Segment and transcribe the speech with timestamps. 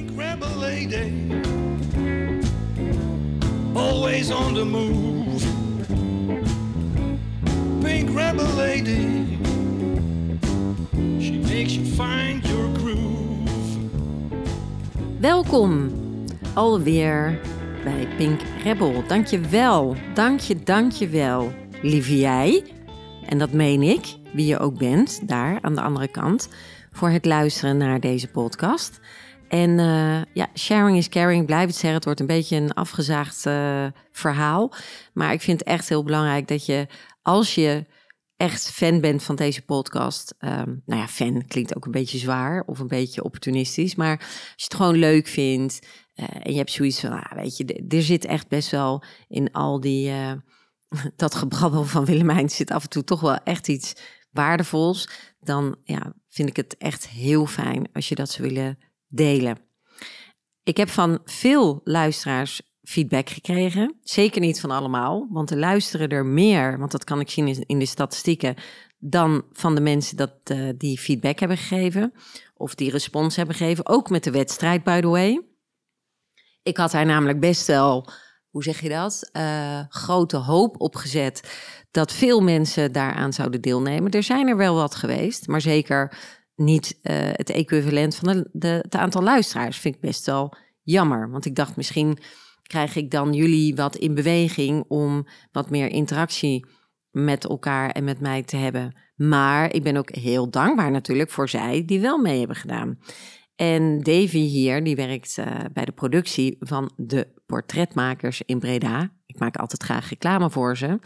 [0.00, 0.16] Pink
[0.56, 1.12] lady,
[3.74, 5.42] always on the move.
[7.82, 9.38] Pink rebel lady,
[11.20, 13.50] she makes you find your groove.
[15.18, 15.90] Welkom
[16.54, 17.40] alweer
[17.84, 19.02] bij Pink Rebel.
[19.06, 22.64] Dank je wel, dank je, dank je wel, lieve jij.
[23.26, 26.48] En dat meen ik, wie je ook bent, daar aan de andere kant,
[26.92, 29.00] voor het luisteren naar deze podcast.
[29.50, 31.94] En eh, ja, sharing is caring, blijf het zeggen.
[31.94, 34.72] Het wordt een beetje een afgezaagd eh, verhaal.
[35.12, 36.86] Maar ik vind het echt heel belangrijk dat je,
[37.22, 37.86] als je
[38.36, 40.34] echt fan bent van deze podcast.
[40.38, 43.94] ehm, nou ja, fan klinkt ook een beetje zwaar of een beetje opportunistisch.
[43.94, 47.56] Maar als je het gewoon leuk vindt eh, en je hebt zoiets van, ah, weet
[47.56, 50.12] je, er zit echt best wel in al die,
[51.16, 53.92] dat gebrabbel van Willemijn zit af en toe toch wel echt iets
[54.30, 55.08] waardevols.
[55.40, 58.78] Dan ja, vind ik het echt heel fijn als je dat zou willen
[59.10, 59.58] delen.
[60.62, 63.98] Ik heb van veel luisteraars feedback gekregen.
[64.02, 67.78] Zeker niet van allemaal, want er luisteren er meer, want dat kan ik zien in-
[67.78, 68.54] de statistieken,
[68.98, 72.12] dan van de mensen dat, eh, die feedback hebben gegeven
[72.54, 73.86] of die respons hebben gegeven.
[73.88, 75.40] Ook met de wedstrijd, by the way.
[76.62, 78.08] Ik had daar namelijk best wel,
[78.50, 84.10] hoe zeg je dat, Eh, grote hoop op gezet dat veel mensen daaraan zouden deelnemen.
[84.10, 86.18] Er zijn er wel wat geweest, maar zeker
[86.60, 89.78] niet eh, het equivalent van de, het aantal luisteraars.
[89.78, 92.18] Vind ik best wel jammer, want ik dacht misschien
[92.62, 96.66] krijg ik dan jullie wat in beweging om wat meer interactie
[97.10, 98.96] met elkaar en met mij te hebben.
[99.16, 102.98] Maar ik ben ook heel dankbaar natuurlijk voor zij die wel mee hebben gedaan.
[103.56, 109.12] En Davy hier, die werkt eh, bij de productie van de portretmakers in Breda.
[109.26, 110.98] Ik maak altijd graag reclame voor ze.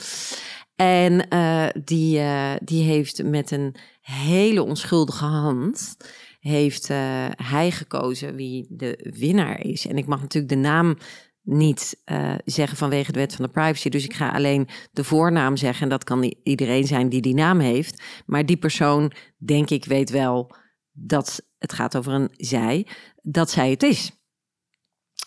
[0.77, 5.97] En eh, die, eh, die heeft met een hele onschuldige hand...
[6.41, 9.87] heeft eh, hij gekozen wie de winnaar is.
[9.87, 10.97] En ik mag natuurlijk de naam
[11.43, 12.03] niet
[12.45, 13.89] zeggen vanwege de wet van de privacy.
[13.89, 15.83] Dus ik ga alleen de voornaam zeggen.
[15.83, 18.03] En dat kan iedereen zijn die die naam heeft.
[18.27, 20.57] Maar die persoon, denk ik, weet wel
[20.93, 22.87] dat het gaat over een zij,
[23.23, 24.11] dat zij het is.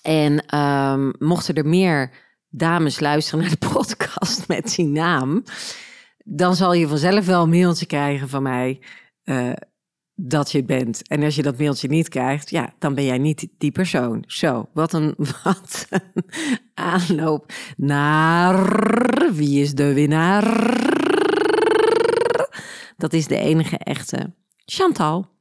[0.02, 5.44] En ehm, mochten er meer dames luisteren naar de podcast met die naam,
[6.24, 8.80] dan zal je vanzelf wel een mailtje krijgen van mij
[9.24, 9.52] eh,
[10.16, 11.08] dat je het bent.
[11.08, 14.24] En als je dat mailtje niet krijgt, ja, dan ben jij niet die persoon.
[14.28, 16.24] Zo, wat een, wat een
[16.74, 20.76] aanloop naar wie is de winnaar?
[22.98, 24.34] Dat is de enige echte
[24.66, 25.37] Chantal.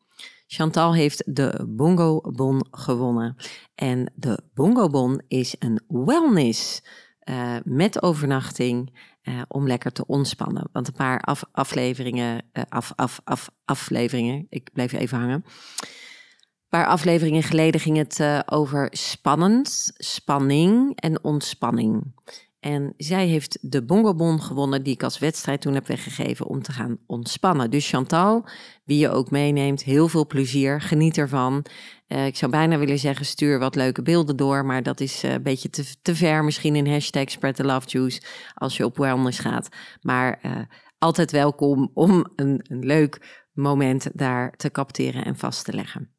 [0.46, 3.36] Chantal heeft de Bongo Bon gewonnen.
[3.74, 6.82] En de Bongo Bon is een wellness
[7.18, 10.68] eh, met overnachting eh, om lekker te ontspannen.
[10.72, 15.44] Want een paar af, afleveringen, eh, af, af, af, afleveringen, ik blijf even hangen.
[15.44, 22.14] Een paar afleveringen geleden ging het over spannend, spanning en ontspanning.
[22.60, 26.72] En zij heeft de Bongobon gewonnen die ik als wedstrijd toen heb weggegeven om te
[26.72, 27.70] gaan ontspannen.
[27.70, 28.48] Dus Chantal,
[28.84, 31.66] wie je ook meeneemt, heel veel plezier, geniet ervan.
[32.06, 35.32] Eh, ik zou bijna willen zeggen stuur wat leuke beelden door, maar dat is eh,
[35.32, 38.22] een beetje te, te ver misschien in hashtag spread the love juice
[38.54, 39.68] als je op wellness gaat.
[40.00, 40.60] Maar eh,
[40.98, 46.14] altijd welkom om een, een leuk moment daar te capteren en vast te leggen.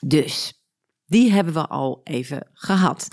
[0.00, 0.64] Dus,
[1.04, 3.08] die hebben we al even gehad.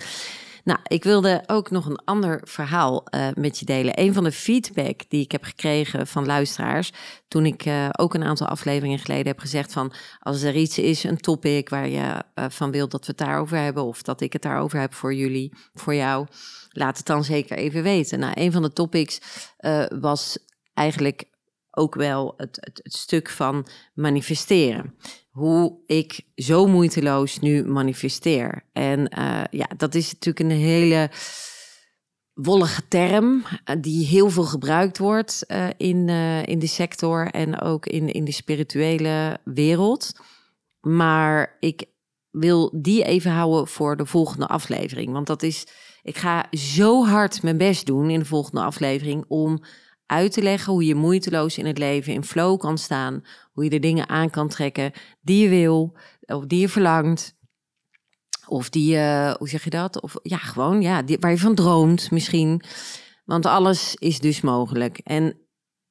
[0.64, 4.00] Nou, ik wilde ook nog een ander verhaal eh, met je delen.
[4.00, 6.92] Een van de feedback die ik heb gekregen van luisteraars,
[7.28, 11.04] toen ik eh, ook een aantal afleveringen geleden heb gezegd van als er iets is,
[11.04, 14.34] een topic waar je eh, van wilt dat we het daarover hebben of dat ik
[14.34, 16.28] het daarover heb voor jullie, voor jou,
[16.70, 18.20] laat het dan zeker even weten.
[18.20, 19.22] Nou, een van de topics
[20.00, 20.38] was
[20.74, 21.24] eigenlijk
[21.72, 24.96] ook wel het, het, het stuk van manifesteren
[25.32, 28.64] hoe ik zo moeiteloos nu manifesteer.
[28.74, 31.10] En eh, ja, dat is natuurlijk een hele
[32.34, 36.10] wollige term eh, die heel veel gebruikt wordt eh, in,
[36.46, 40.12] in de sector en ook in, in de spirituele wereld.
[40.80, 41.86] Maar ik
[42.32, 45.12] wil die even houden voor de volgende aflevering.
[45.12, 45.68] Want dat is,
[46.04, 49.64] ik ga zo hard mijn best doen in de volgende aflevering om
[50.12, 53.24] uit te leggen hoe je moeiteloos in het leven in flow kan staan.
[53.52, 54.92] Hoe je de dingen aan kan trekken
[55.22, 57.40] die je wil, of die je verlangt.
[58.48, 60.02] Of die je, hoe zeg je dat?
[60.02, 62.62] Of ja, gewoon ja, die, waar je van droomt misschien.
[63.26, 64.98] Want alles is dus mogelijk.
[64.98, 65.38] En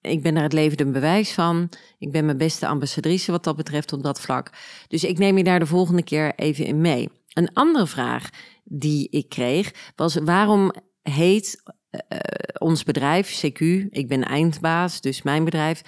[0.01, 1.69] ik ben daar het levende bewijs van.
[1.99, 4.51] Ik ben mijn beste ambassadrice wat dat betreft op dat vlak.
[4.89, 7.09] Dus ik neem je daar de volgende keer even in mee.
[7.33, 8.29] Een andere vraag
[8.65, 10.73] die ik kreeg was: waarom
[11.03, 12.19] heet eh,
[12.59, 13.61] ons bedrijf, CQ,
[13.91, 15.83] ik ben eindbaas, dus mijn bedrijf,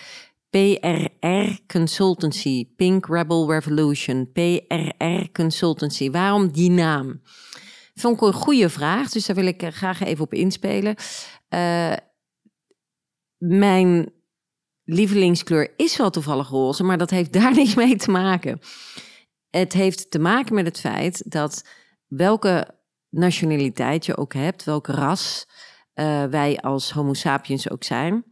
[0.51, 6.11] PRR Consultancy, Pink Rebel Revolution, PRR Consultancy.
[6.11, 7.23] Waarom die naam?
[7.95, 10.95] Vond ik een goede vraag, dus daar wil ik eh, graag even op inspelen.
[11.55, 11.97] Uh,
[13.37, 14.13] mijn
[14.85, 18.61] lievelingskleur is wel toevallig roze, maar dat heeft daar niks mee te maken.
[19.51, 21.69] Het heeft te maken met het feit dat
[22.07, 22.69] welke
[23.09, 25.47] nationaliteit je ook hebt, welk ras
[25.94, 28.25] uh, wij als Homo sapiens ook zijn.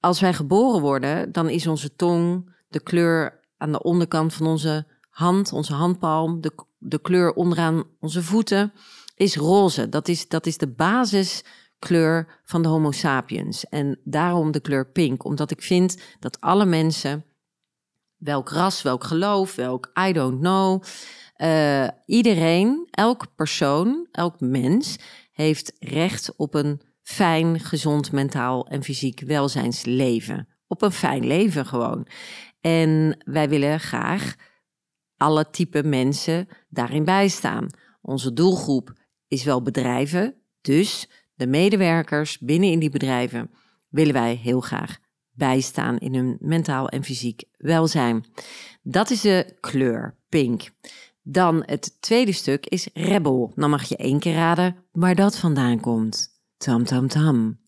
[0.00, 4.86] Als wij geboren worden, dan is onze tong de kleur aan de onderkant van onze
[5.10, 8.72] hand, onze handpalm, de, de kleur onderaan onze voeten,
[9.16, 9.88] is roze.
[9.88, 13.68] Dat is, dat is de basiskleur van de Homo sapiens.
[13.68, 17.24] En daarom de kleur pink, omdat ik vind dat alle mensen,
[18.16, 20.82] welk ras, welk geloof, welk I don't know,
[21.36, 24.98] uh, iedereen, elke persoon, elk mens
[25.34, 30.48] heeft recht op een fijn, gezond, mentaal en fysiek welzijnsleven.
[30.66, 32.06] Op een fijn leven gewoon.
[32.60, 34.34] En wij willen graag
[35.16, 37.66] alle type mensen daarin bijstaan.
[38.00, 38.92] Onze doelgroep
[39.28, 43.50] is wel bedrijven, dus de medewerkers binnen in die bedrijven
[43.88, 44.98] willen wij heel graag
[45.30, 48.24] bijstaan in hun mentaal en fysiek welzijn.
[48.82, 50.70] Dat is de kleur pink.
[51.26, 53.52] Dan het tweede stuk is rebel.
[53.54, 56.28] Dan mag je één keer raden waar dat vandaan komt.
[56.56, 57.60] Tam, tam, tam.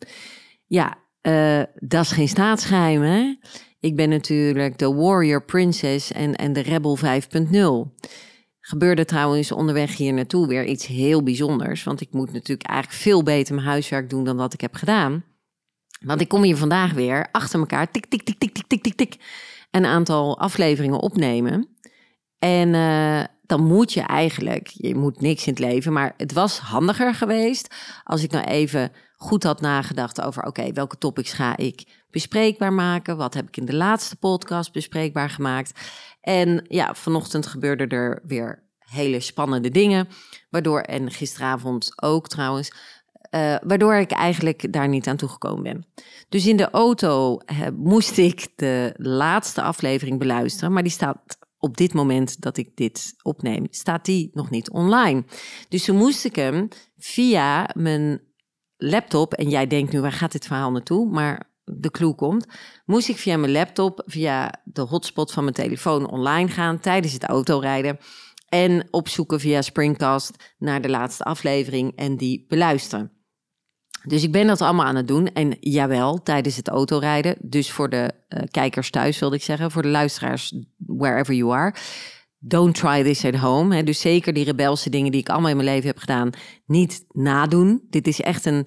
[0.67, 3.35] Ja, uh, dat is geen staatsgeheim, hè?
[3.81, 8.07] Ik ben natuurlijk de Warrior Princess en, en de Rebel 5.0.
[8.61, 11.85] Gebeurde trouwens onderweg hier naartoe weer iets heel bijzonders.
[11.85, 15.25] Want ik moet natuurlijk eigenlijk veel beter mijn huiswerk doen dan wat ik heb gedaan.
[16.01, 18.95] Want ik kom hier vandaag weer achter elkaar, tik, tik, tik, tik, tik, tik, tik,
[18.95, 19.17] tik,
[19.71, 21.69] een aantal afleveringen opnemen.
[22.39, 26.59] En uh, dan moet je eigenlijk, je moet niks in het leven, maar het was
[26.59, 32.05] handiger geweest als ik nou even goed had nagedacht over, oké, welke topics ga ik
[32.11, 33.17] bespreekbaar maken?
[33.17, 35.81] Wat heb ik in de laatste podcast bespreekbaar gemaakt?
[36.21, 40.09] En ja, vanochtend gebeurde er weer hele spannende dingen,
[40.51, 42.73] waardoor, en gisteravond ook trouwens,
[43.31, 45.87] uh, waardoor ik eigenlijk daar niet aan toegekomen ben.
[46.29, 51.77] Dus in de auto uh, moest ik de laatste aflevering beluisteren, maar die staat op
[51.77, 55.25] dit moment dat ik dit opneem, staat die nog niet online.
[55.69, 58.21] Dus toen moest ik hem via mijn
[58.77, 61.11] laptop, en jij denkt nu, waar gaat dit verhaal naartoe?
[61.11, 62.47] Maar de clue komt,
[62.85, 67.25] moest ik via mijn laptop, via de hotspot van mijn telefoon online gaan tijdens het
[67.25, 67.99] autorijden.
[68.49, 73.16] En opzoeken via Springcast naar de laatste aflevering en die beluisteren.
[74.07, 75.27] Dus ik ben dat allemaal aan het doen.
[75.33, 77.37] En jawel, tijdens het autorijden.
[77.41, 79.71] Dus voor de uh, kijkers thuis wilde ik zeggen.
[79.71, 81.75] Voor de luisteraars, wherever you are.
[82.39, 83.83] Don't try this at home.
[83.83, 86.31] Dus zeker die rebelse dingen die ik allemaal in mijn leven heb gedaan.
[86.67, 87.83] Niet nadoen.
[87.91, 88.67] Dit is echt een...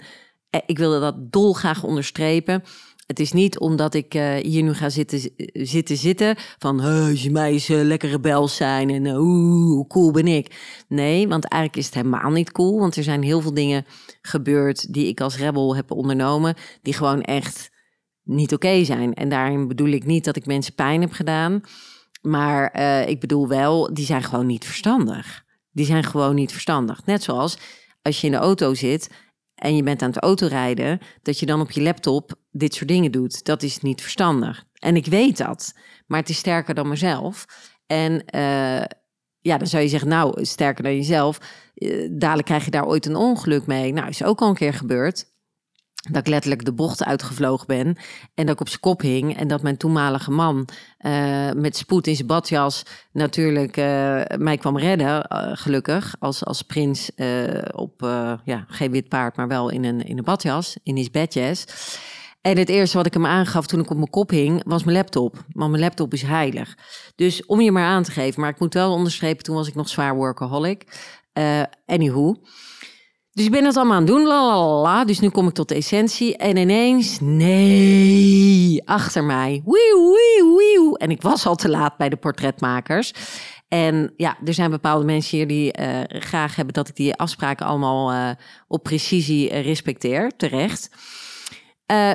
[0.49, 2.63] Eh, ik wilde dat dolgraag onderstrepen.
[3.09, 5.19] Het is niet omdat ik uh, hier nu ga zitten
[5.53, 10.11] zitten, zitten van als je mij eens uh, lekker rebels zijn en uh, hoe cool
[10.11, 10.83] ben ik.
[10.87, 13.85] Nee, want eigenlijk is het helemaal niet cool, want er zijn heel veel dingen
[14.21, 17.71] gebeurd die ik als rebel heb ondernomen, die gewoon echt
[18.23, 19.13] niet oké zijn.
[19.13, 21.61] En daarin bedoel ik niet dat ik mensen pijn heb gedaan,
[22.21, 25.43] maar ik bedoel wel, die zijn gewoon niet verstandig.
[25.71, 27.05] Die zijn gewoon niet verstandig.
[27.05, 27.57] Net zoals
[28.01, 29.09] als je in de auto zit
[29.59, 33.11] en je bent aan het autorijden, dat je dan op je laptop dit soort dingen
[33.11, 33.45] doet.
[33.45, 34.63] Dat is niet verstandig.
[34.73, 35.73] En ik weet dat,
[36.07, 37.45] maar het is sterker dan mezelf.
[37.85, 38.83] En uh,
[39.39, 41.39] ja, dan zou je zeggen, nou, sterker dan jezelf.
[41.75, 43.93] Uh, dadelijk krijg je daar ooit een ongeluk mee.
[43.93, 45.25] Nou, is ook al een keer gebeurd
[45.99, 47.97] dat ik letterlijk de bocht uitgevlogen ben
[48.33, 50.67] en dat ik op zijn kop hing en dat mijn toenmalige man
[50.99, 56.61] uh, met spoed in zijn badjas natuurlijk uh, mij kwam redden, uh, gelukkig, als, als
[56.61, 57.11] prins
[57.71, 58.01] op,
[58.43, 61.65] ja, geen wit paard, maar wel in een, in een badjas, in his bedjas.
[62.41, 64.97] En het eerste wat ik hem aangaf toen ik op mijn kop hing, was mijn
[64.97, 65.45] laptop.
[65.53, 66.77] Want mijn laptop is heilig.
[67.15, 69.75] Dus om je maar aan te geven, maar ik moet wel onderstrepen, toen was ik
[69.75, 70.83] nog zwaar workaholic.
[71.85, 72.35] anywho.
[73.39, 75.75] Dus ik ben het allemaal aan het doen, la, Dus nu kom ik tot de
[75.75, 76.37] essentie.
[76.37, 79.61] En ineens, nee, achter mij.
[79.65, 80.95] Wieuw, wieuw, wieuw.
[80.95, 83.13] En ik was al te laat bij de portretmakers.
[83.67, 87.65] En ja, er zijn bepaalde mensen hier die uh, graag hebben dat ik die afspraken
[87.65, 88.29] allemaal uh,
[88.67, 90.89] op precisie uh, respecteer, terecht.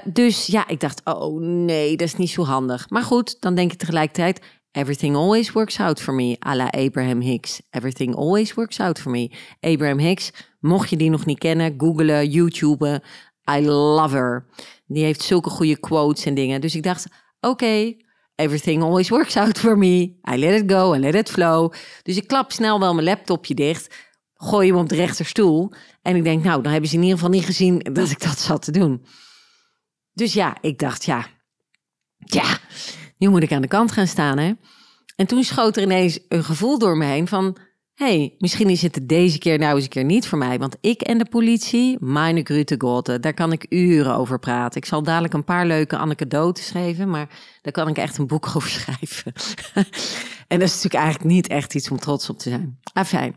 [0.04, 2.90] dus ja, ik dacht, oh nee, dat is niet zo handig.
[2.90, 4.40] Maar goed, dan denk ik tegelijkertijd,
[4.76, 7.62] Everything always works out for me, à la Abraham Hicks.
[7.70, 9.30] Everything always works out for me.
[9.60, 13.02] Abraham Hicks, mocht je die nog niet kennen, googlen, YouTuben.
[13.50, 14.46] I love her.
[14.86, 16.60] Die heeft zulke goede quotes en dingen.
[16.60, 17.06] Dus ik dacht,
[17.40, 17.94] oké,
[18.34, 20.18] everything always works out for me.
[20.32, 21.72] I let it go, I let it flow.
[22.02, 23.94] Dus ik klap snel wel mijn laptopje dicht,
[24.34, 25.72] gooi hem op de rechterstoel.
[26.02, 28.38] En ik denk, nou, dan hebben ze in ieder geval niet gezien dat ik dat
[28.38, 29.06] zat te doen.
[30.12, 31.26] Dus ja, ik dacht, ja,
[32.18, 32.58] Ja,
[33.24, 34.52] nu moet ik aan de kant gaan staan, hè?
[35.16, 37.56] En toen schoot er ineens een gevoel door me heen van...
[37.94, 40.58] hey, misschien is het deze keer nou eens een keer niet voor mij.
[40.58, 44.80] Want ik en de politie, meine Grüte Gotte, daar kan ik uren over praten.
[44.80, 47.10] Ik zal dadelijk een paar leuke anekdotes geven...
[47.10, 47.28] maar
[47.62, 49.32] daar kan ik echt een boek over schrijven.
[50.48, 52.78] en dat is natuurlijk eigenlijk niet echt iets om trots op te zijn.
[52.92, 53.36] Ah, fijn.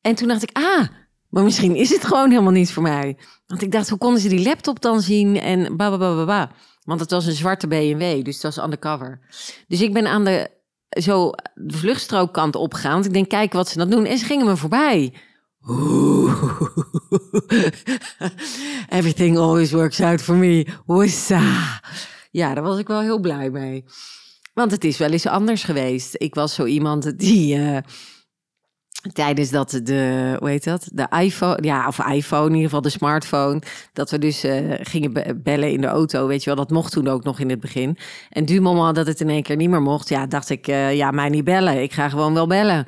[0.00, 0.86] En toen dacht ik, ah,
[1.28, 3.16] maar misschien is het gewoon helemaal niet voor mij.
[3.46, 5.40] Want ik dacht, hoe konden ze die laptop dan zien?
[5.40, 6.50] En ba, ba, ba, ba, ba.
[6.86, 9.20] Want het was een zwarte BMW, dus het was undercover.
[9.68, 10.50] Dus ik ben aan de,
[10.88, 11.30] zo
[11.66, 13.04] vluchtstrookkant opgegaan.
[13.04, 14.04] Ik denk, kijk wat ze dat doen.
[14.04, 15.12] En ze gingen me voorbij.
[18.98, 20.66] Everything always works out for me.
[20.86, 21.80] Wissa.
[22.30, 23.84] Ja, daar was ik wel heel blij mee.
[24.54, 26.14] Want het is wel eens anders geweest.
[26.18, 27.56] Ik was zo iemand die...
[27.56, 27.78] Uh,
[29.12, 30.88] tijdens dat de, hoe heet dat?
[30.92, 33.62] De iPhone, ja, of iPhone, in ieder geval de smartphone.
[33.92, 36.64] Dat we dus uh, gingen bellen in de auto, weet je wel.
[36.64, 37.98] Dat mocht toen ook nog in het begin.
[38.30, 40.94] En du moment dat het in één keer niet meer mocht, ja, dacht ik, uh,
[40.94, 41.82] ja, mij niet bellen.
[41.82, 42.86] Ik ga gewoon wel bellen.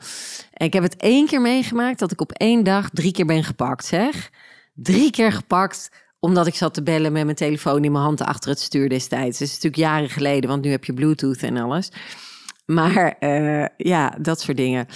[0.53, 3.45] En ik heb het één keer meegemaakt dat ik op één dag drie keer ben
[3.45, 4.31] gepakt, zeg.
[4.75, 8.51] Drie keer gepakt omdat ik zat te bellen met mijn telefoon in mijn hand achter
[8.51, 9.41] het stuur destijds.
[9.41, 11.89] Is natuurlijk jaren geleden, want nu heb je Bluetooth en alles.
[12.67, 14.87] Maar uh, ja, dat soort dingen.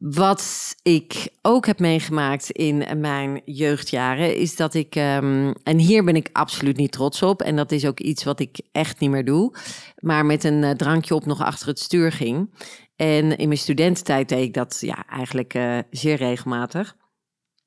[0.00, 6.16] Wat ik ook heb meegemaakt in mijn jeugdjaren is dat ik, um, en hier ben
[6.16, 9.24] ik absoluut niet trots op, en dat is ook iets wat ik echt niet meer
[9.24, 9.54] doe,
[9.96, 12.50] maar met een uh, drankje op nog achter het stuur ging.
[12.96, 16.96] En in mijn studententijd deed ik dat ja, eigenlijk uh, zeer regelmatig.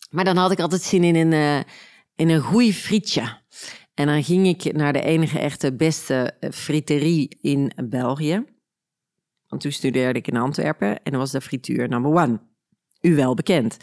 [0.10, 1.58] Maar dan had ik altijd zin in een, uh,
[2.16, 3.40] in een goeie frietje.
[3.94, 8.44] En dan ging ik naar de enige echte beste friterie in België.
[9.52, 12.40] Want toen studeerde ik in Antwerpen en was de frituur number one.
[13.02, 13.78] U wel bekend.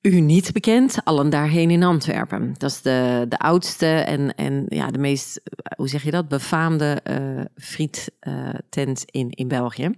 [0.00, 2.54] U niet bekend, allen daarheen in Antwerpen.
[2.58, 5.40] Dat is de, de oudste en, en ja, de meest,
[5.76, 9.90] hoe zeg je dat, befaamde uh, friettent uh, in, in België.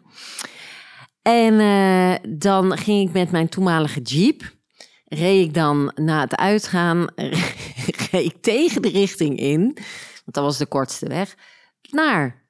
[1.22, 1.58] En
[2.38, 4.54] dan ging ik met mijn toenmalige jeep,
[5.04, 7.06] reed ik dan na het uitgaan,
[8.10, 11.34] reed ik tegen de richting in, want dat was de kortste weg,
[11.90, 12.47] naar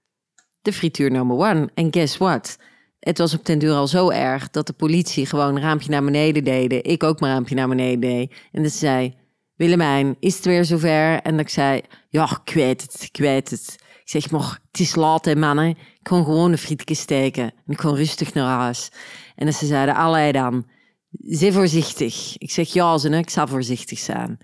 [0.68, 1.68] de frituur number one.
[1.74, 2.56] En guess what?
[2.98, 6.04] Het was op ten duur al zo erg dat de politie gewoon een raampje naar
[6.04, 6.84] beneden deden.
[6.84, 8.34] Ik ook mijn raampje naar beneden deed.
[8.52, 9.14] En dat zei,
[9.56, 11.20] Willemijn, is het weer zover?
[11.22, 13.16] En dat ik zei, ja, ik weet het, ik
[13.50, 13.76] het.
[13.78, 15.68] Ik zeg, maar het is laat hè mannen.
[15.68, 17.44] Ik kon gewoon een frietje steken.
[17.44, 18.88] En ik kon rustig naar huis.
[19.34, 20.66] En dat ze zeiden, allei dan,
[21.10, 22.38] zeer voorzichtig.
[22.38, 24.38] Ik zeg, ja, ze, ik zal voorzichtig zijn.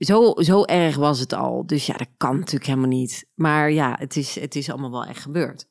[0.00, 1.66] Zo, zo erg was het al.
[1.66, 3.26] Dus ja, dat kan natuurlijk helemaal niet.
[3.34, 5.68] Maar ja, het is, het is allemaal wel echt gebeurd.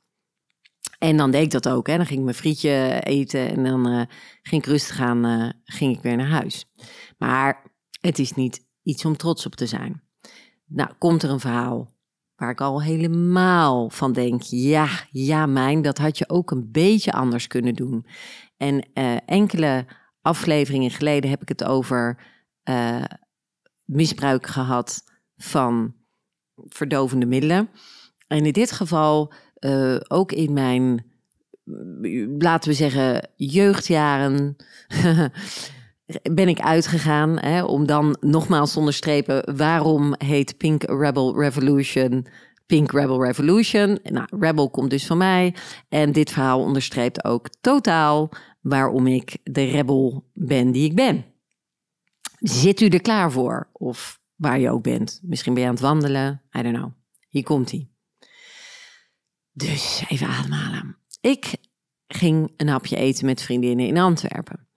[1.00, 1.88] En dan deed ik dat ook.
[1.88, 1.98] Hè.
[1.98, 4.02] Dan ging ik mijn frietje eten en dan uh,
[4.42, 6.72] ging ik rustig aan, uh, ging ik weer naar huis.
[7.18, 7.72] Maar
[8.02, 10.04] het is niet iets om trots op te zijn.
[10.66, 11.98] Nou, komt er een verhaal
[12.36, 17.12] waar ik al helemaal van denk, ja, ja, mijn, dat had je ook een beetje
[17.12, 18.06] anders kunnen doen.
[18.58, 19.86] En uh, enkele
[20.22, 22.28] afleveringen geleden heb ik het over
[23.90, 25.04] misbruik gehad
[25.38, 25.96] van
[26.56, 27.70] verdovende middelen.
[28.28, 31.06] En in dit geval uh, ook in mijn,
[32.38, 34.56] laten we zeggen, jeugdjaren.
[36.32, 42.28] ben ik uitgegaan hè, om dan nogmaals te onderstrepen waarom heet Pink Rebel Revolution
[42.70, 44.00] Pink Rebel Revolution.
[44.04, 45.56] Nou, Rebel komt dus van mij
[45.88, 48.30] en dit verhaal onderstreept ook totaal
[48.62, 51.26] waarom ik de rebel ben die ik ben.
[52.40, 53.70] Zit u er klaar voor?
[53.72, 55.20] Of waar je ook bent.
[55.24, 56.42] Misschien ben je aan het wandelen.
[56.58, 56.92] I don't know.
[57.28, 57.90] Hier komt hij.
[59.52, 60.98] Dus even ademhalen.
[61.22, 61.54] Ik
[62.08, 64.68] ging een hapje eten met vriendinnen in Antwerpen.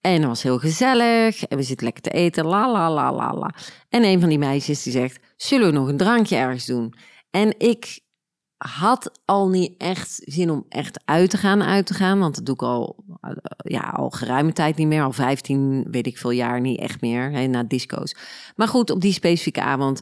[0.00, 1.44] En dat was heel gezellig.
[1.44, 2.46] En we zitten lekker te eten.
[2.46, 3.54] La la la la la.
[3.88, 6.94] En een van die meisjes die zegt: Zullen we nog een drankje ergens doen?
[7.30, 8.00] En ik
[8.58, 12.18] had al niet echt zin om echt uit te gaan, uit te gaan.
[12.18, 15.02] Want dat doe ik al, eh, ja, al geruime tijd niet meer.
[15.02, 17.30] Al 15, weet ik veel jaar niet echt meer.
[17.30, 18.16] Hè, na disco's.
[18.56, 20.00] Maar goed, op die specifieke avond,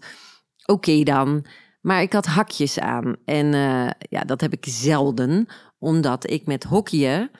[0.66, 1.46] oké dan.
[1.80, 3.16] Maar ik had hakjes aan.
[3.24, 5.46] En uh, ja, dat heb ik zelden.
[5.78, 7.30] Omdat ik met hockeyen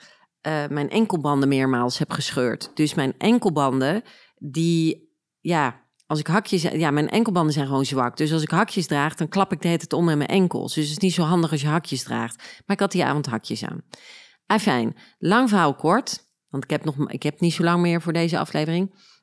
[0.47, 2.71] uh, mijn enkelbanden meermaals heb gescheurd.
[2.73, 4.03] Dus mijn enkelbanden,
[4.35, 8.17] die, ja, als ik hakjes, ja, mijn enkelbanden zijn gewoon zwak.
[8.17, 10.73] Dus als ik hakjes draag, dan klap ik de hele tijd om met mijn enkels.
[10.73, 12.35] Dus het is niet zo handig als je hakjes draagt.
[12.37, 13.81] Maar ik had die avond hakjes aan.
[14.45, 14.95] Ah, fijn.
[15.19, 18.39] Lang verhaal kort, want ik heb, nog, ik heb niet zo lang meer voor deze
[18.39, 19.15] aflevering.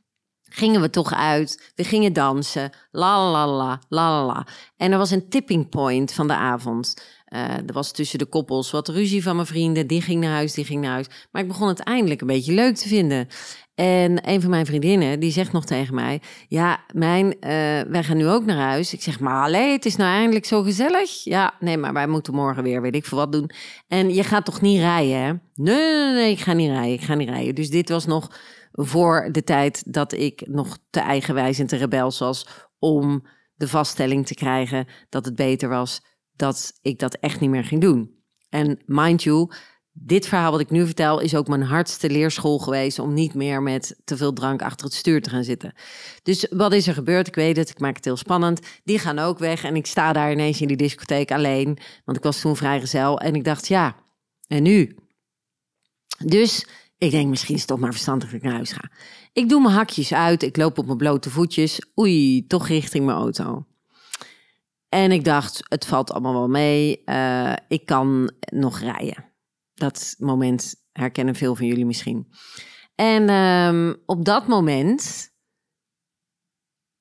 [0.50, 4.46] Gingen we toch uit, we gingen dansen, la la la la la la.
[4.76, 6.94] En er was een tipping point van de avond.
[7.24, 9.86] eh, er was tussen de koppels wat ruzie van mijn vrienden.
[9.86, 11.06] Die ging naar huis, die ging naar huis.
[11.30, 13.28] Maar ik begon het eindelijk een beetje leuk te vinden.
[13.74, 16.22] En een van mijn vriendinnen, die zegt nog tegen mij...
[16.48, 17.50] Ja, mijn, eh,
[17.88, 18.92] wij gaan nu ook naar huis.
[18.92, 21.24] Ik zeg, maar allee, het is nou eindelijk zo gezellig.
[21.24, 23.50] Ja, nee, maar wij moeten morgen weer, weet ik veel wat doen.
[23.88, 25.32] En je gaat toch niet rijden, hè?
[25.54, 27.54] Nee, nee, nee, ik ga niet rijden, ik ga niet rijden.
[27.54, 28.38] Dus dit was nog
[28.72, 32.46] voor de tijd dat ik nog te eigenwijs en te rebels was...
[32.78, 36.02] om de vaststelling te krijgen dat het beter was
[36.36, 38.10] dat ik dat echt niet meer ging doen.
[38.48, 39.50] En mind you,
[39.96, 43.62] dit verhaal wat ik nu vertel is ook mijn hardste leerschool geweest om niet meer
[43.62, 45.72] met te veel drank achter het stuur te gaan zitten.
[46.22, 47.26] Dus wat is er gebeurd?
[47.26, 48.60] Ik weet het, ik maak het heel spannend.
[48.84, 52.24] Die gaan ook weg en ik sta daar ineens in die discotheek alleen, want ik
[52.24, 53.96] was toen vrijgezel en ik dacht ja,
[54.46, 54.96] en nu?
[56.24, 56.66] Dus
[56.98, 58.90] ik denk misschien is het toch maar verstandig dat ik naar huis ga.
[59.32, 63.18] Ik doe mijn hakjes uit, ik loop op mijn blote voetjes, oei, toch richting mijn
[63.18, 63.66] auto.
[64.88, 67.02] En ik dacht, het valt allemaal wel mee.
[67.06, 69.33] Uh, ik kan nog rijden.
[69.84, 72.28] Dat moment herkennen veel van jullie misschien.
[72.94, 75.30] En um, op dat moment,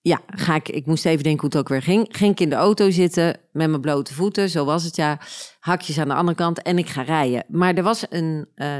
[0.01, 2.07] ja, ga ik, ik moest even denken hoe het ook weer ging.
[2.11, 5.19] Ging ik in de auto zitten met mijn blote voeten, zo was het ja.
[5.59, 7.45] Hakjes aan de andere kant en ik ga rijden.
[7.47, 8.77] Maar er was een, uh,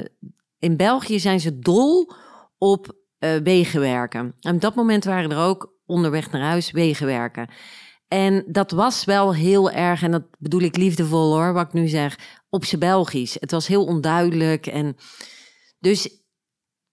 [0.59, 2.13] in België zijn ze dol
[2.57, 4.35] op uh, wegenwerken.
[4.39, 7.49] En op dat moment waren er ook onderweg naar huis wegenwerken.
[8.13, 11.87] En dat was wel heel erg, en dat bedoel ik liefdevol hoor, wat ik nu
[11.87, 13.37] zeg, op zijn Belgisch.
[13.39, 14.67] Het was heel onduidelijk.
[14.67, 14.95] En
[15.79, 16.23] dus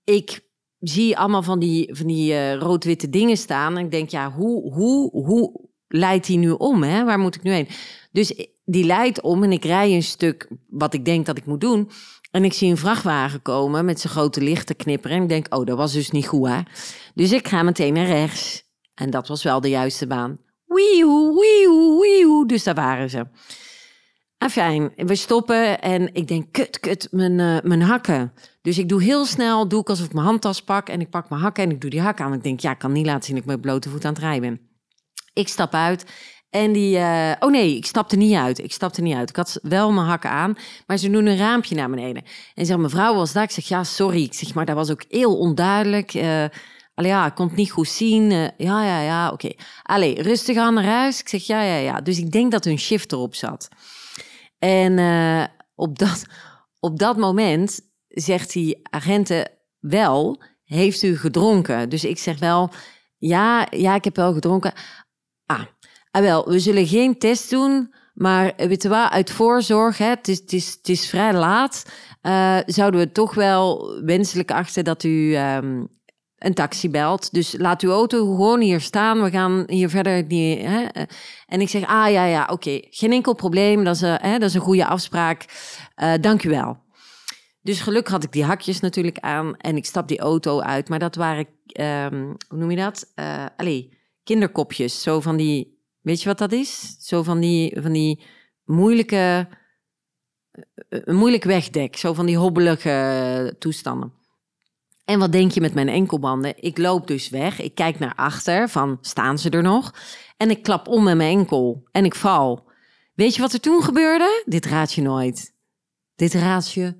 [0.04, 0.40] ik
[0.78, 3.76] zie allemaal van die, van die uh, rood-witte dingen staan.
[3.76, 6.82] En ik denk, ja, hoe, hoe, hoe leidt die nu om?
[6.82, 7.04] Hè?
[7.04, 7.68] Waar moet ik nu heen?
[8.12, 11.60] Dus die leidt om en ik rij een stuk wat ik denk dat ik moet
[11.60, 11.90] doen.
[12.30, 15.16] En ik zie een vrachtwagen komen met zijn grote lichten knipperen.
[15.16, 16.60] En ik denk, oh, dat was dus niet goed, hè?
[17.14, 18.68] Dus ik ga meteen naar rechts.
[18.94, 20.38] En dat was wel de juiste baan.
[20.74, 22.46] Wieuw, wieuw, wieuw.
[22.46, 23.26] Dus daar waren ze.
[24.38, 28.32] Afijn, we stoppen en ik denk, kut, kut, mijn, uh, mijn hakken.
[28.62, 31.28] Dus ik doe heel snel, doe ik alsof ik mijn handtas pak en ik pak
[31.28, 32.32] mijn hakken en ik doe die hakken aan.
[32.32, 34.22] Ik denk, ja, ik kan niet laten zien dat ik met blote voet aan het
[34.22, 34.60] rijden ben.
[35.32, 36.04] Ik stap uit
[36.50, 38.58] en die, uh, oh nee, ik stapte niet uit.
[38.58, 39.28] Ik stapte niet uit.
[39.28, 42.22] Ik had wel mijn hakken aan, maar ze doen een raampje naar beneden.
[42.54, 43.42] En zeg, mevrouw was daar.
[43.42, 44.22] Ik zeg, ja, sorry.
[44.22, 46.14] Ik zeg, maar dat was ook heel onduidelijk.
[46.14, 46.44] Uh,
[47.00, 48.30] Allee, ja, ik niet goed zien.
[48.30, 49.46] Uh, ja, ja, ja, oké.
[49.46, 49.58] Okay.
[49.82, 51.20] Allee, rustig aan naar huis.
[51.20, 52.00] Ik zeg, ja, ja, ja.
[52.00, 53.68] Dus ik denk dat hun shift erop zat.
[54.58, 56.24] En uh, op, dat,
[56.80, 61.88] op dat moment zegt die agenten wel, heeft u gedronken?
[61.88, 62.70] Dus ik zeg wel,
[63.18, 64.72] ja, ja, ik heb wel gedronken.
[65.46, 65.64] Ah,
[66.10, 70.28] ah wel, we zullen geen test doen, maar weet je wat, uit voorzorg, hè, het,
[70.28, 71.84] is, het, is, het is vrij laat,
[72.66, 75.88] zouden we toch wel wenselijk achten dat u um,
[76.40, 77.32] een taxi belt.
[77.32, 79.22] Dus laat uw auto gewoon hier staan.
[79.22, 80.60] We gaan hier verder niet.
[80.60, 80.86] Hè?
[81.46, 82.80] En ik zeg, ah ja, ja, oké.
[82.90, 83.84] Geen enkel probleem.
[83.84, 85.44] Dat is, uh, hè, is een goede afspraak.
[85.96, 86.78] Uh, dank u wel.
[87.62, 89.56] Dus gelukkig had ik die hakjes natuurlijk aan.
[89.56, 90.88] En ik stap die auto uit.
[90.88, 91.46] Maar dat waren,
[92.12, 93.12] um, hoe noem je dat?
[93.16, 95.02] Uh, allee, kinderkopjes.
[95.02, 96.96] Zo van die, weet je wat dat is?
[96.98, 98.22] Zo van die, van die
[98.64, 99.48] moeilijke,
[100.88, 101.96] een moeilijk wegdek.
[101.96, 104.18] Zo van die hobbelige toestanden.
[105.10, 106.54] En wat denk je met mijn enkelbanden?
[106.56, 107.60] Ik loop dus weg.
[107.60, 109.94] Ik kijk naar achter van staan ze er nog?
[110.36, 112.68] En ik klap om met mijn enkel en ik val.
[113.14, 114.42] Weet je wat er toen gebeurde?
[114.44, 115.54] Dit raad je nooit.
[116.16, 116.94] Dit raad je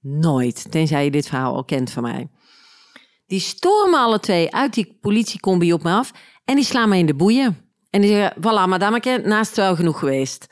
[0.00, 0.70] nooit.
[0.70, 2.30] Tenzij je dit verhaal al kent van mij.
[3.26, 6.12] Die stormen alle twee uit die politiecombi op me af
[6.44, 7.70] en die slaan me in de boeien.
[7.90, 10.46] En die zeggen, voilà, madameke, naast wel genoeg geweest.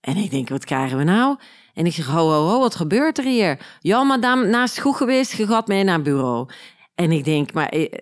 [0.00, 1.38] En ik denk, wat krijgen we nou?
[1.78, 3.78] En ik zeg, ho, ho, ho, wat gebeurt er hier?
[3.80, 6.48] Ja, madame, naast goed geweest, je gaat mee naar het bureau.
[6.94, 8.00] En ik denk, maar ik,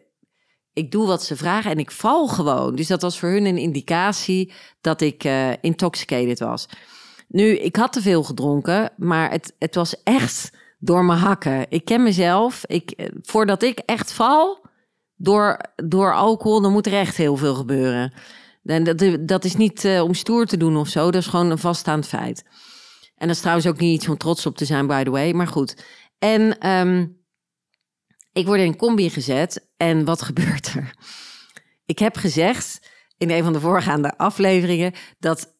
[0.72, 2.74] ik, doe wat ze vragen en ik val gewoon.
[2.74, 6.68] Dus dat was voor hun een indicatie dat ik uh, intoxicated was.
[7.28, 11.66] Nu, ik had te veel gedronken, maar het, het was echt door mijn hakken.
[11.68, 12.64] Ik ken mezelf.
[12.66, 14.66] Ik, eh, voordat ik echt val
[15.16, 18.12] door, door alcohol, dan moet er echt heel veel gebeuren.
[18.64, 21.58] En dat, dat is niet om stoer te doen of zo, dat is gewoon een
[21.58, 22.44] vaststaand feit.
[23.16, 25.32] En dat is trouwens ook niet iets om trots op te zijn, by the way.
[25.32, 25.84] Maar goed.
[26.18, 27.24] En um,
[28.32, 29.68] ik word in een combi gezet.
[29.76, 30.94] En wat gebeurt er?
[31.86, 35.54] Ik heb gezegd in een van de voorgaande afleveringen dat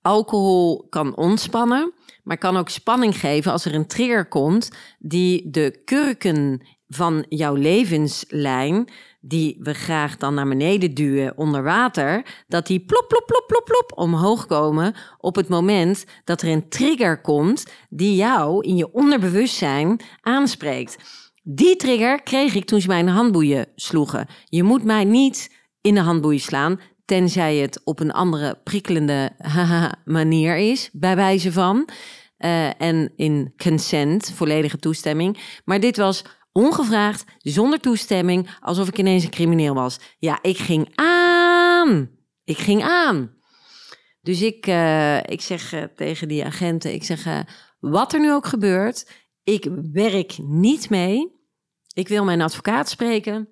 [0.00, 1.92] alcohol kan ontspannen,
[2.22, 7.54] maar kan ook spanning geven als er een trigger komt die de kurken van jouw
[7.54, 8.88] levenslijn
[9.20, 13.64] die we graag dan naar beneden duwen onder water, dat die plop, plop, plop, plop,
[13.64, 18.92] plop omhoog komen op het moment dat er een trigger komt die jou in je
[18.92, 20.96] onderbewustzijn aanspreekt.
[21.42, 24.26] Die trigger kreeg ik toen ze mij in de handboeien sloegen.
[24.44, 26.80] Je moet mij niet in de handboeien slaan.
[27.04, 29.30] tenzij het op een andere prikkelende
[30.04, 31.88] manier is, bij wijze van.
[32.36, 35.38] Eh, en in consent, volledige toestemming.
[35.64, 39.98] Maar dit was ongevraagd, zonder toestemming, alsof ik ineens een crimineel was.
[40.18, 42.10] Ja, ik ging aan.
[42.44, 43.38] Ik ging aan.
[44.20, 47.40] Dus ik, eh, ik zeg eh, tegen die agenten, ik zeg, eh,
[47.78, 49.10] wat er nu ook gebeurt,
[49.42, 51.38] ik werk niet mee.
[51.94, 53.48] Ik wil mijn advocaat spreken.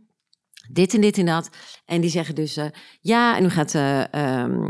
[0.73, 1.51] Dit en dit en dat.
[1.85, 2.59] En die zeggen dus,
[3.01, 4.67] ja, en u gaat eh, ehm,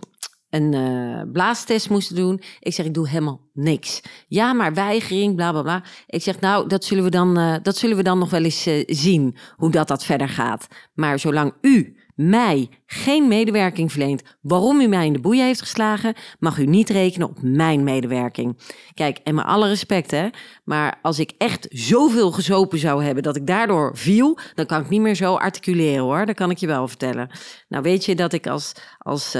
[0.50, 2.40] een eh, blaastest moesten doen.
[2.60, 4.02] Ik zeg, ik doe helemaal niks.
[4.28, 5.82] Ja, maar weigering, bla bla bla.
[6.06, 8.66] Ik zeg, nou, dat zullen we dan, eh, dat zullen we dan nog wel eens
[8.66, 10.66] eh, zien, hoe dat, dat verder gaat.
[10.94, 16.14] Maar zolang u mij geen medewerking verleent waarom u mij in de boeien heeft geslagen,
[16.38, 18.58] mag u niet rekenen op mijn medewerking.
[18.94, 20.28] Kijk, en met alle respect hè,
[20.64, 24.88] maar als ik echt zoveel gezopen zou hebben dat ik daardoor viel, dan kan ik
[24.88, 26.26] niet meer zo articuleren hoor.
[26.26, 27.30] Dat kan ik je wel vertellen.
[27.68, 29.36] Nou weet je dat ik als, als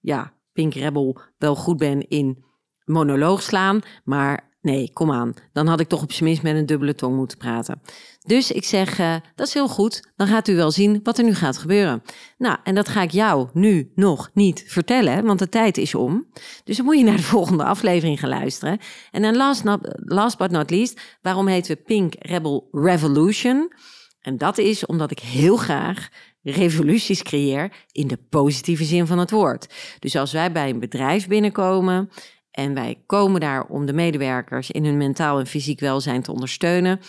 [0.00, 2.44] ja, Pink Rebel wel goed ben in
[2.84, 5.34] monoloog slaan, maar nee, kom aan.
[5.52, 7.82] Dan had ik toch op zijn minst met een dubbele tong moeten praten.
[8.26, 10.12] Dus ik zeg, eh, dat is heel goed.
[10.16, 12.02] Dan gaat u wel zien wat er nu gaat gebeuren.
[12.38, 16.26] Nou, en dat ga ik jou nu nog niet vertellen, want de tijd is om.
[16.64, 18.78] Dus dan moet je naar de volgende aflevering gaan luisteren.
[19.10, 23.72] En dan last, not, last but not least, waarom heten we Pink Rebel Revolution?
[24.20, 26.08] En dat is omdat ik heel graag
[26.42, 29.74] revoluties creëer in de positieve zin van het woord.
[29.98, 32.10] Dus als wij bij een bedrijf binnenkomen
[32.50, 37.00] en wij komen daar om de medewerkers in hun mentaal en fysiek welzijn te ondersteunen,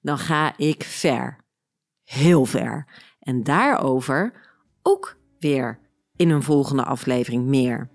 [0.00, 1.44] dan ga ik ver.
[2.04, 2.86] Heel ver.
[3.18, 4.32] En daarover
[4.82, 5.78] ook weer
[6.16, 7.90] in een volgende aflevering meer.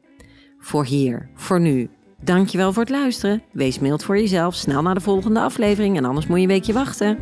[0.57, 1.89] Voor hier, voor nu.
[2.21, 3.43] Dankjewel voor het luisteren.
[3.51, 4.55] Wees mild voor jezelf.
[4.55, 7.17] Snel naar de volgende aflevering en anders moet je een weekje wachten.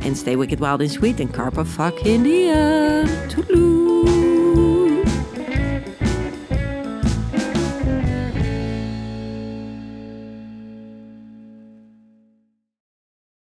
[0.00, 1.20] And stay wicked, wild, and sweet.
[1.20, 3.06] And carpa fucking diem.
[3.28, 4.25] Toodaloo.